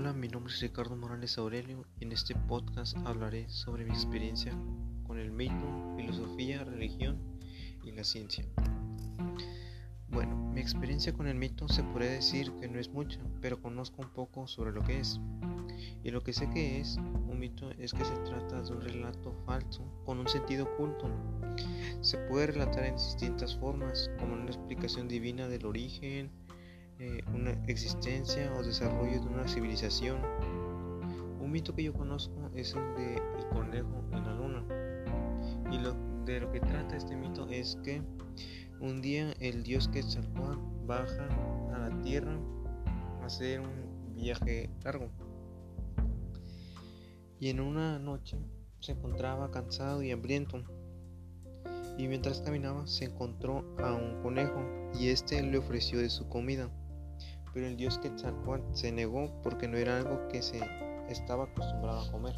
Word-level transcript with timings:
Hola, 0.00 0.14
mi 0.14 0.28
nombre 0.28 0.50
es 0.50 0.62
Ricardo 0.62 0.96
Morales 0.96 1.36
Aurelio 1.36 1.84
y 1.98 2.04
en 2.04 2.12
este 2.12 2.34
podcast 2.34 2.96
hablaré 3.04 3.46
sobre 3.50 3.84
mi 3.84 3.90
experiencia 3.90 4.50
con 5.06 5.18
el 5.18 5.30
mito, 5.30 5.94
filosofía, 5.94 6.64
religión 6.64 7.18
y 7.84 7.92
la 7.92 8.02
ciencia. 8.02 8.46
Bueno, 10.08 10.34
mi 10.54 10.58
experiencia 10.62 11.12
con 11.12 11.26
el 11.26 11.34
mito 11.34 11.68
se 11.68 11.82
puede 11.82 12.12
decir 12.12 12.50
que 12.62 12.68
no 12.68 12.78
es 12.78 12.88
mucha, 12.88 13.20
pero 13.42 13.60
conozco 13.60 14.00
un 14.00 14.08
poco 14.08 14.48
sobre 14.48 14.72
lo 14.72 14.82
que 14.82 15.00
es. 15.00 15.20
Y 16.02 16.10
lo 16.10 16.22
que 16.22 16.32
sé 16.32 16.48
que 16.48 16.80
es 16.80 16.96
un 16.96 17.38
mito 17.38 17.70
es 17.72 17.92
que 17.92 18.06
se 18.06 18.16
trata 18.24 18.62
de 18.62 18.72
un 18.72 18.80
relato 18.80 19.34
falso 19.44 19.84
con 20.06 20.18
un 20.18 20.28
sentido 20.28 20.64
oculto. 20.64 21.10
Se 22.00 22.16
puede 22.16 22.46
relatar 22.46 22.86
en 22.86 22.94
distintas 22.94 23.54
formas, 23.54 24.10
como 24.18 24.32
una 24.32 24.46
explicación 24.46 25.08
divina 25.08 25.46
del 25.46 25.66
origen, 25.66 26.30
eh, 27.02 27.24
una 27.32 27.52
existencia 27.66 28.52
o 28.58 28.62
desarrollo 28.62 29.22
de 29.22 29.26
una 29.26 29.48
civilización. 29.48 30.20
Un 31.40 31.50
mito 31.50 31.74
que 31.74 31.84
yo 31.84 31.94
conozco 31.94 32.50
es 32.54 32.74
el 32.74 32.94
de 32.94 33.14
el 33.14 33.48
conejo 33.48 34.04
en 34.12 34.22
la 34.22 34.34
luna. 34.34 34.62
Y 35.72 35.78
lo, 35.78 35.94
de 36.26 36.40
lo 36.40 36.52
que 36.52 36.60
trata 36.60 36.98
este 36.98 37.16
mito 37.16 37.48
es 37.48 37.78
que 37.82 38.02
un 38.80 39.00
día 39.00 39.32
el 39.40 39.62
dios 39.62 39.88
Quetzalcóatl 39.88 40.60
baja 40.84 41.26
a 41.74 41.88
la 41.88 42.02
tierra 42.02 42.38
a 43.22 43.24
hacer 43.24 43.60
un 43.60 44.14
viaje 44.14 44.68
largo. 44.84 45.08
Y 47.38 47.48
en 47.48 47.60
una 47.60 47.98
noche 47.98 48.36
se 48.80 48.92
encontraba 48.92 49.50
cansado 49.50 50.02
y 50.02 50.10
hambriento. 50.10 50.62
Y 51.96 52.08
mientras 52.08 52.42
caminaba 52.42 52.86
se 52.86 53.06
encontró 53.06 53.64
a 53.78 53.94
un 53.94 54.20
conejo 54.20 54.62
y 54.98 55.08
este 55.08 55.42
le 55.42 55.56
ofreció 55.56 55.98
de 55.98 56.10
su 56.10 56.28
comida 56.28 56.70
pero 57.52 57.66
el 57.66 57.76
dios 57.76 57.98
Quetzalcoatl 57.98 58.74
se 58.74 58.92
negó 58.92 59.30
porque 59.42 59.68
no 59.68 59.76
era 59.76 59.98
algo 59.98 60.28
que 60.28 60.42
se 60.42 60.60
estaba 61.08 61.44
acostumbrado 61.44 62.00
a 62.00 62.10
comer. 62.10 62.34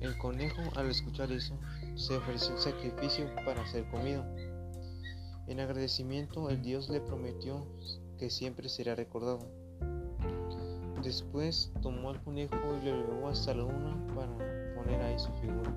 El 0.00 0.16
conejo, 0.18 0.62
al 0.76 0.90
escuchar 0.90 1.32
eso, 1.32 1.58
se 1.94 2.16
ofreció 2.16 2.54
un 2.54 2.60
sacrificio 2.60 3.26
para 3.44 3.66
ser 3.66 3.88
comido. 3.90 4.24
En 5.46 5.60
agradecimiento, 5.60 6.50
el 6.50 6.60
dios 6.60 6.88
le 6.88 7.00
prometió 7.00 7.66
que 8.18 8.30
siempre 8.30 8.68
será 8.68 8.94
recordado. 8.94 9.40
Después 11.02 11.72
tomó 11.82 12.10
al 12.10 12.22
conejo 12.22 12.56
y 12.82 12.84
lo 12.84 12.96
llevó 12.96 13.28
hasta 13.28 13.54
la 13.54 13.62
luna 13.62 14.06
para 14.14 14.32
poner 14.74 15.00
ahí 15.02 15.18
su 15.18 15.32
figura. 15.34 15.72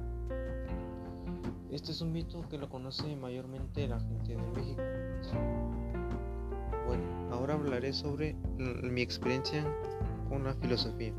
Este 1.72 1.92
es 1.92 2.02
un 2.02 2.12
mito 2.12 2.48
que 2.50 2.58
lo 2.58 2.68
conoce 2.68 3.16
mayormente 3.16 3.88
la 3.88 4.00
gente 4.00 4.36
de 4.36 4.38
México. 4.38 4.82
Ahora 7.50 7.64
hablaré 7.64 7.94
sobre 7.94 8.36
mi 8.60 9.02
experiencia 9.02 9.66
con 10.30 10.44
la 10.44 10.54
filosofía. 10.54 11.16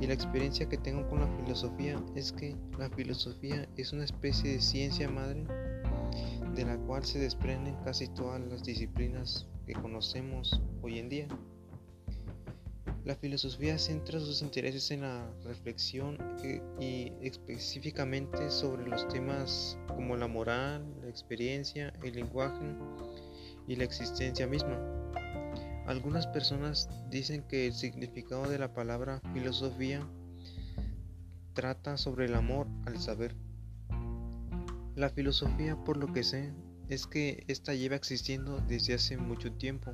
Y 0.00 0.06
la 0.08 0.14
experiencia 0.14 0.68
que 0.68 0.76
tengo 0.76 1.06
con 1.06 1.20
la 1.20 1.28
filosofía 1.28 2.04
es 2.16 2.32
que 2.32 2.56
la 2.76 2.90
filosofía 2.90 3.68
es 3.76 3.92
una 3.92 4.02
especie 4.02 4.50
de 4.50 4.60
ciencia 4.60 5.08
madre 5.08 5.46
de 6.56 6.64
la 6.64 6.76
cual 6.78 7.04
se 7.04 7.20
desprenden 7.20 7.76
casi 7.84 8.08
todas 8.08 8.40
las 8.40 8.64
disciplinas 8.64 9.46
que 9.64 9.74
conocemos 9.74 10.60
hoy 10.82 10.98
en 10.98 11.08
día. 11.08 11.28
La 13.04 13.14
filosofía 13.14 13.78
centra 13.78 14.18
sus 14.18 14.42
intereses 14.42 14.90
en 14.90 15.02
la 15.02 15.30
reflexión 15.44 16.18
eh, 16.42 16.60
y 16.80 17.12
específicamente 17.24 18.50
sobre 18.50 18.88
los 18.88 19.06
temas 19.06 19.78
como 19.86 20.16
la 20.16 20.26
moral, 20.26 20.84
la 21.00 21.08
experiencia, 21.08 21.92
el 22.02 22.16
lenguaje, 22.16 22.74
y 23.68 23.76
la 23.76 23.84
existencia 23.84 24.46
misma. 24.46 24.78
Algunas 25.86 26.26
personas 26.26 26.88
dicen 27.10 27.42
que 27.42 27.66
el 27.66 27.74
significado 27.74 28.48
de 28.48 28.58
la 28.58 28.72
palabra 28.72 29.20
filosofía 29.34 30.00
trata 31.52 31.98
sobre 31.98 32.24
el 32.24 32.34
amor 32.34 32.66
al 32.86 32.98
saber. 32.98 33.36
La 34.96 35.10
filosofía, 35.10 35.76
por 35.76 35.98
lo 35.98 36.12
que 36.12 36.22
sé, 36.22 36.54
es 36.88 37.06
que 37.06 37.44
esta 37.48 37.74
lleva 37.74 37.96
existiendo 37.96 38.60
desde 38.66 38.94
hace 38.94 39.16
mucho 39.18 39.52
tiempo, 39.52 39.92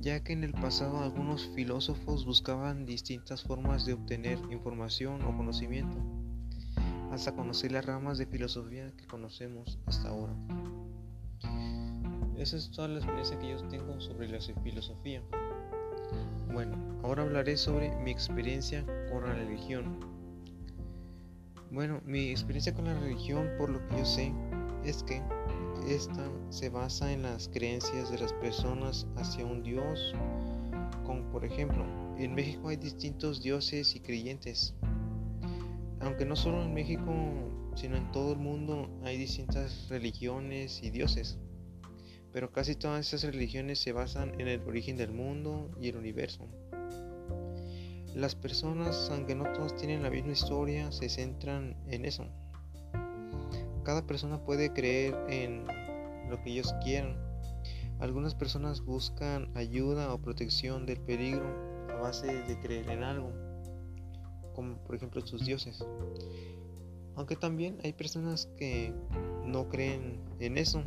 ya 0.00 0.22
que 0.22 0.32
en 0.32 0.44
el 0.44 0.52
pasado 0.52 1.00
algunos 1.00 1.48
filósofos 1.54 2.26
buscaban 2.26 2.84
distintas 2.84 3.42
formas 3.42 3.86
de 3.86 3.94
obtener 3.94 4.38
información 4.50 5.22
o 5.22 5.36
conocimiento, 5.36 5.96
hasta 7.10 7.34
conocer 7.34 7.72
las 7.72 7.86
ramas 7.86 8.18
de 8.18 8.26
filosofía 8.26 8.92
que 8.96 9.06
conocemos 9.06 9.78
hasta 9.86 10.08
ahora. 10.08 10.34
Esa 12.38 12.56
es 12.56 12.70
toda 12.70 12.86
la 12.86 12.98
experiencia 12.98 13.36
que 13.40 13.48
yo 13.48 13.56
tengo 13.68 14.00
sobre 14.00 14.28
la 14.28 14.38
filosofía. 14.62 15.20
Bueno, 16.52 16.76
ahora 17.02 17.24
hablaré 17.24 17.56
sobre 17.56 17.90
mi 17.96 18.12
experiencia 18.12 18.86
con 19.10 19.24
la 19.24 19.34
religión. 19.34 19.98
Bueno, 21.72 22.00
mi 22.06 22.30
experiencia 22.30 22.72
con 22.72 22.84
la 22.84 22.94
religión, 22.94 23.50
por 23.58 23.70
lo 23.70 23.84
que 23.88 23.98
yo 23.98 24.04
sé, 24.04 24.32
es 24.84 25.02
que 25.02 25.20
esta 25.88 26.30
se 26.50 26.68
basa 26.68 27.12
en 27.12 27.22
las 27.22 27.48
creencias 27.48 28.08
de 28.08 28.18
las 28.18 28.32
personas 28.34 29.08
hacia 29.16 29.44
un 29.44 29.64
dios, 29.64 30.14
como 31.04 31.28
por 31.32 31.44
ejemplo, 31.44 31.84
en 32.18 32.36
México 32.36 32.68
hay 32.68 32.76
distintos 32.76 33.42
dioses 33.42 33.96
y 33.96 34.00
creyentes. 34.00 34.76
Aunque 36.00 36.24
no 36.24 36.36
solo 36.36 36.62
en 36.62 36.72
México, 36.72 37.12
sino 37.74 37.96
en 37.96 38.12
todo 38.12 38.32
el 38.32 38.38
mundo 38.38 38.88
hay 39.02 39.18
distintas 39.18 39.88
religiones 39.88 40.80
y 40.84 40.90
dioses 40.90 41.36
pero 42.38 42.52
casi 42.52 42.76
todas 42.76 43.00
estas 43.00 43.34
religiones 43.34 43.80
se 43.80 43.90
basan 43.90 44.40
en 44.40 44.46
el 44.46 44.60
origen 44.60 44.96
del 44.96 45.10
mundo 45.10 45.72
y 45.80 45.88
el 45.88 45.96
universo. 45.96 46.46
Las 48.14 48.36
personas, 48.36 49.10
aunque 49.10 49.34
no 49.34 49.52
todas 49.54 49.74
tienen 49.74 50.04
la 50.04 50.10
misma 50.10 50.30
historia, 50.30 50.92
se 50.92 51.08
centran 51.08 51.76
en 51.88 52.04
eso. 52.04 52.28
Cada 53.82 54.06
persona 54.06 54.44
puede 54.44 54.72
creer 54.72 55.16
en 55.28 55.66
lo 56.30 56.40
que 56.40 56.50
ellos 56.50 56.72
quieran. 56.80 57.16
Algunas 57.98 58.36
personas 58.36 58.82
buscan 58.82 59.50
ayuda 59.56 60.14
o 60.14 60.22
protección 60.22 60.86
del 60.86 61.00
peligro 61.00 61.44
a 61.90 61.96
base 61.96 62.28
de 62.28 62.60
creer 62.60 62.88
en 62.88 63.02
algo, 63.02 63.32
como 64.54 64.76
por 64.84 64.94
ejemplo 64.94 65.26
sus 65.26 65.44
dioses. 65.44 65.84
Aunque 67.16 67.34
también 67.34 67.80
hay 67.82 67.94
personas 67.94 68.48
que 68.56 68.94
no 69.44 69.68
creen 69.68 70.20
en 70.38 70.56
eso, 70.56 70.84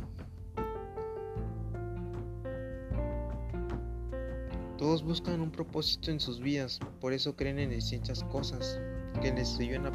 Todos 4.82 5.04
buscan 5.04 5.40
un 5.40 5.52
propósito 5.52 6.10
en 6.10 6.18
sus 6.18 6.40
vidas, 6.40 6.80
por 7.00 7.12
eso 7.12 7.36
creen 7.36 7.60
en 7.60 7.70
distintas 7.70 8.24
cosas 8.24 8.80
que 9.22 9.32
les 9.32 9.56
ayudan 9.60 9.86
a, 9.86 9.90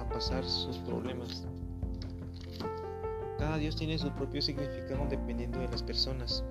a 0.00 0.08
pasar 0.08 0.44
sus 0.44 0.78
problemas. 0.78 1.44
Cada 3.36 3.58
Dios 3.58 3.74
tiene 3.74 3.98
su 3.98 4.12
propio 4.12 4.40
significado 4.40 5.08
dependiendo 5.10 5.58
de 5.58 5.66
las 5.66 5.82
personas. 5.82 6.44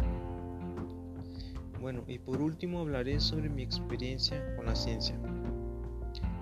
Bueno, 1.80 2.04
y 2.10 2.20
por 2.20 2.42
último 2.42 2.82
hablaré 2.82 3.22
sobre 3.22 3.48
mi 3.48 3.64
experiencia 3.64 4.54
con 4.58 4.66
la 4.66 4.76
ciencia. 4.76 5.18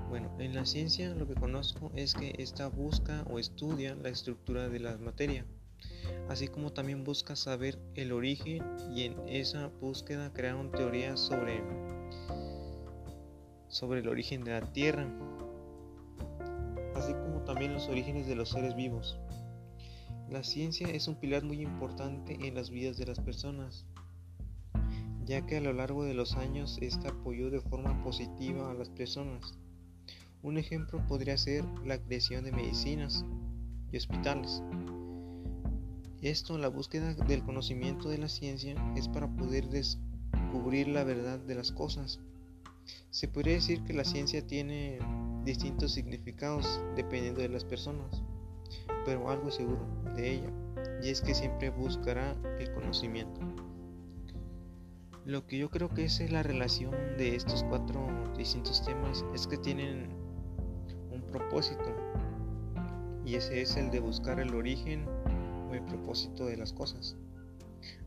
Bueno, 0.10 0.32
en 0.40 0.56
la 0.56 0.66
ciencia 0.66 1.14
lo 1.14 1.28
que 1.28 1.36
conozco 1.36 1.92
es 1.96 2.16
que 2.16 2.34
esta 2.40 2.70
busca 2.70 3.24
o 3.30 3.38
estudia 3.38 3.94
la 3.94 4.10
estructura 4.10 4.68
de 4.68 4.80
la 4.80 4.98
materia 4.98 5.46
así 6.30 6.48
como 6.48 6.74
también 6.74 7.04
busca 7.04 7.36
saber 7.36 7.78
el 7.94 8.12
origen 8.12 8.64
y 8.94 9.04
en 9.04 9.16
esa 9.28 9.68
búsqueda 9.68 10.34
crearon 10.34 10.72
teorías 10.72 11.20
sobre, 11.20 11.62
sobre 13.68 14.00
el 14.00 14.08
origen 14.08 14.44
de 14.44 14.52
la 14.52 14.74
Tierra, 14.74 15.08
así 16.96 17.14
como 17.14 17.42
también 17.44 17.74
los 17.74 17.88
orígenes 17.88 18.28
de 18.28 18.36
los 18.36 18.50
seres 18.50 18.76
vivos. 18.76 19.20
La 20.30 20.44
ciencia 20.44 20.88
es 20.90 21.08
un 21.08 21.16
pilar 21.16 21.44
muy 21.44 21.62
importante 21.62 22.38
en 22.48 22.56
las 22.56 22.72
vidas 22.72 22.98
de 22.98 23.06
las 23.06 23.20
personas, 23.20 23.86
ya 25.26 25.46
que 25.46 25.58
a 25.58 25.62
lo 25.62 25.74
largo 25.74 26.04
de 26.04 26.16
los 26.16 26.36
años 26.36 26.80
esta 26.82 27.10
apoyó 27.10 27.52
de 27.52 27.62
forma 27.62 28.04
positiva 28.04 28.72
a 28.72 28.74
las 28.74 28.90
personas. 28.90 29.54
Un 30.42 30.58
ejemplo 30.58 31.06
podría 31.08 31.38
ser 31.38 31.64
la 31.86 31.98
creación 31.98 32.44
de 32.44 32.52
medicinas 32.52 33.24
y 33.92 33.98
hospitales. 33.98 34.62
Esto, 36.26 36.58
la 36.58 36.70
búsqueda 36.70 37.14
del 37.14 37.44
conocimiento 37.44 38.10
de 38.10 38.18
la 38.18 38.30
ciencia, 38.30 38.74
es 38.96 39.08
para 39.08 39.28
poder 39.28 39.70
descubrir 39.70 40.88
la 40.88 41.04
verdad 41.04 41.38
de 41.38 41.54
las 41.54 41.72
cosas. 41.72 42.20
Se 43.12 43.28
podría 43.28 43.54
decir 43.54 43.84
que 43.84 43.94
la 43.94 44.06
ciencia 44.06 44.42
tiene 44.48 44.98
distintos 45.44 45.92
significados 45.92 46.82
dependiendo 46.96 47.42
de 47.42 47.50
las 47.50 47.64
personas, 47.64 48.24
pero 49.06 49.30
algo 49.30 49.52
seguro 49.52 49.86
de 50.16 50.38
ella, 50.38 50.52
y 51.04 51.10
es 51.10 51.22
que 51.22 51.36
siempre 51.36 51.70
buscará 51.70 52.36
el 52.58 52.74
conocimiento. 52.74 53.40
Lo 55.26 55.46
que 55.46 55.60
yo 55.60 55.70
creo 55.70 55.90
que 55.90 56.06
es 56.06 56.32
la 56.32 56.42
relación 56.42 56.90
de 57.20 57.36
estos 57.36 57.64
cuatro 57.66 58.04
distintos 58.36 58.84
temas 58.84 59.24
es 59.36 59.46
que 59.46 59.60
tienen 59.60 60.10
un 61.12 61.22
propósito, 61.32 61.86
y 63.24 63.36
ese 63.36 63.62
es 63.62 63.76
el 63.76 63.92
de 63.92 64.00
buscar 64.00 64.40
el 64.40 64.56
origen 64.56 65.06
el 65.74 65.84
propósito 65.84 66.46
de 66.46 66.58
las 66.58 66.74
cosas, 66.74 67.16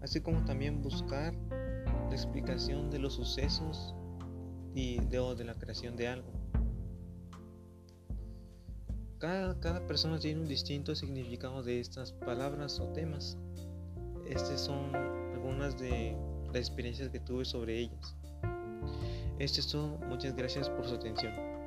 así 0.00 0.20
como 0.20 0.44
también 0.44 0.82
buscar 0.82 1.34
la 2.08 2.14
explicación 2.14 2.90
de 2.90 2.98
los 2.98 3.14
sucesos 3.14 3.94
y 4.74 5.00
de, 5.00 5.44
la 5.44 5.54
creación 5.54 5.96
de 5.96 6.08
algo. 6.08 6.30
Cada, 9.18 9.58
cada 9.58 9.86
persona 9.86 10.18
tiene 10.18 10.40
un 10.40 10.48
distinto 10.48 10.94
significado 10.94 11.62
de 11.62 11.80
estas 11.80 12.12
palabras 12.12 12.78
o 12.78 12.86
temas. 12.92 13.36
Estas 14.28 14.60
son 14.60 14.94
algunas 14.94 15.76
de 15.78 16.16
las 16.46 16.56
experiencias 16.56 17.08
que 17.08 17.18
tuve 17.18 17.44
sobre 17.44 17.78
ellas. 17.78 18.14
Esto 19.38 19.60
es 19.60 19.68
todo. 19.68 19.98
Muchas 20.08 20.36
gracias 20.36 20.68
por 20.70 20.86
su 20.86 20.94
atención. 20.94 21.57